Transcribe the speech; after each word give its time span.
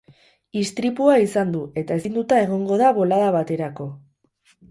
Istripua 0.61 1.17
izan 1.25 1.51
du 1.55 1.61
eta 1.83 1.99
ezinduta 2.01 2.41
egongo 2.45 2.79
da 2.83 2.89
bolada 3.01 3.27
baterako. 3.37 3.89